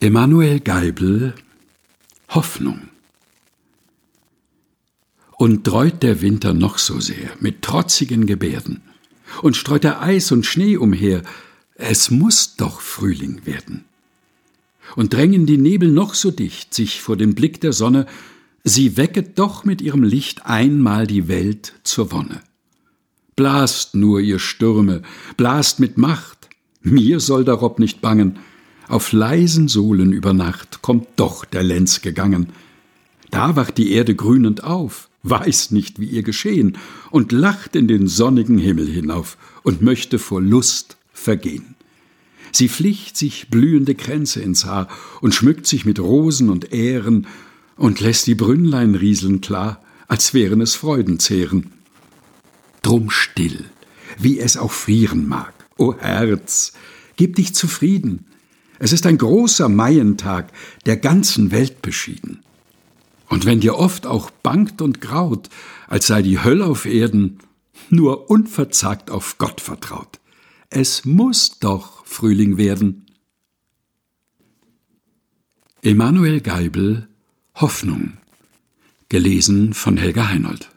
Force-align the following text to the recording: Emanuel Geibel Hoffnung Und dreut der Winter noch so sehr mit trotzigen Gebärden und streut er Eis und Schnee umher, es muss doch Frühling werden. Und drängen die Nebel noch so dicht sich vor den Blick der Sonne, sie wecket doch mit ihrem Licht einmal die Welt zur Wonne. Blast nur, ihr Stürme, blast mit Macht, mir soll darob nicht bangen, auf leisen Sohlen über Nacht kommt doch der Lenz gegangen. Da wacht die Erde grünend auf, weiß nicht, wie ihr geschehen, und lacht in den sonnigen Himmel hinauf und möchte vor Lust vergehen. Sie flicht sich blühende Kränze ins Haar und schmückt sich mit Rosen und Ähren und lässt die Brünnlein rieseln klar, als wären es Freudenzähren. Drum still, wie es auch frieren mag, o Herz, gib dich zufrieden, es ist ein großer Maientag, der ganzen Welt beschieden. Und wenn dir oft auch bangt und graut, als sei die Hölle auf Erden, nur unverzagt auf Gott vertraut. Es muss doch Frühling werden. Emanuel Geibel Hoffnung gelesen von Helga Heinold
Emanuel 0.00 0.60
Geibel 0.60 1.34
Hoffnung 2.28 2.82
Und 5.32 5.66
dreut 5.66 6.04
der 6.04 6.22
Winter 6.22 6.54
noch 6.54 6.78
so 6.78 7.00
sehr 7.00 7.30
mit 7.40 7.62
trotzigen 7.62 8.26
Gebärden 8.26 8.80
und 9.42 9.56
streut 9.56 9.84
er 9.84 10.00
Eis 10.00 10.30
und 10.30 10.46
Schnee 10.46 10.76
umher, 10.76 11.22
es 11.74 12.12
muss 12.12 12.54
doch 12.54 12.80
Frühling 12.80 13.44
werden. 13.44 13.86
Und 14.94 15.14
drängen 15.14 15.46
die 15.46 15.58
Nebel 15.58 15.90
noch 15.90 16.14
so 16.14 16.30
dicht 16.30 16.74
sich 16.74 17.02
vor 17.02 17.16
den 17.16 17.34
Blick 17.34 17.60
der 17.60 17.72
Sonne, 17.72 18.06
sie 18.62 18.96
wecket 18.96 19.36
doch 19.36 19.64
mit 19.64 19.82
ihrem 19.82 20.04
Licht 20.04 20.46
einmal 20.46 21.08
die 21.08 21.26
Welt 21.26 21.74
zur 21.82 22.12
Wonne. 22.12 22.40
Blast 23.34 23.96
nur, 23.96 24.20
ihr 24.20 24.38
Stürme, 24.38 25.02
blast 25.36 25.80
mit 25.80 25.98
Macht, 25.98 26.48
mir 26.82 27.18
soll 27.18 27.44
darob 27.44 27.80
nicht 27.80 28.00
bangen, 28.00 28.38
auf 28.88 29.12
leisen 29.12 29.68
Sohlen 29.68 30.12
über 30.12 30.32
Nacht 30.32 30.82
kommt 30.82 31.06
doch 31.16 31.44
der 31.44 31.62
Lenz 31.62 32.00
gegangen. 32.00 32.48
Da 33.30 33.56
wacht 33.56 33.78
die 33.78 33.92
Erde 33.92 34.14
grünend 34.14 34.64
auf, 34.64 35.08
weiß 35.22 35.70
nicht, 35.72 36.00
wie 36.00 36.06
ihr 36.06 36.22
geschehen, 36.22 36.78
und 37.10 37.32
lacht 37.32 37.76
in 37.76 37.86
den 37.86 38.08
sonnigen 38.08 38.58
Himmel 38.58 38.88
hinauf 38.88 39.36
und 39.62 39.82
möchte 39.82 40.18
vor 40.18 40.40
Lust 40.40 40.96
vergehen. 41.12 41.74
Sie 42.52 42.68
flicht 42.68 43.16
sich 43.16 43.48
blühende 43.50 43.94
Kränze 43.94 44.40
ins 44.40 44.64
Haar 44.64 44.88
und 45.20 45.34
schmückt 45.34 45.66
sich 45.66 45.84
mit 45.84 46.00
Rosen 46.00 46.48
und 46.48 46.72
Ähren 46.72 47.26
und 47.76 48.00
lässt 48.00 48.26
die 48.26 48.34
Brünnlein 48.34 48.94
rieseln 48.94 49.40
klar, 49.42 49.82
als 50.08 50.32
wären 50.32 50.62
es 50.62 50.74
Freudenzähren. 50.74 51.72
Drum 52.82 53.10
still, 53.10 53.66
wie 54.18 54.38
es 54.38 54.56
auch 54.56 54.72
frieren 54.72 55.28
mag, 55.28 55.52
o 55.76 55.94
Herz, 55.94 56.72
gib 57.16 57.36
dich 57.36 57.54
zufrieden, 57.54 58.24
es 58.78 58.92
ist 58.92 59.06
ein 59.06 59.18
großer 59.18 59.68
Maientag, 59.68 60.52
der 60.86 60.96
ganzen 60.96 61.50
Welt 61.50 61.82
beschieden. 61.82 62.40
Und 63.28 63.44
wenn 63.44 63.60
dir 63.60 63.76
oft 63.76 64.06
auch 64.06 64.30
bangt 64.30 64.80
und 64.80 65.00
graut, 65.00 65.48
als 65.86 66.06
sei 66.06 66.22
die 66.22 66.42
Hölle 66.42 66.66
auf 66.66 66.86
Erden, 66.86 67.38
nur 67.90 68.30
unverzagt 68.30 69.10
auf 69.10 69.38
Gott 69.38 69.60
vertraut. 69.60 70.18
Es 70.70 71.04
muss 71.04 71.58
doch 71.58 72.04
Frühling 72.06 72.56
werden. 72.56 73.06
Emanuel 75.82 76.40
Geibel 76.40 77.08
Hoffnung 77.54 78.18
gelesen 79.08 79.74
von 79.74 79.96
Helga 79.96 80.28
Heinold 80.28 80.70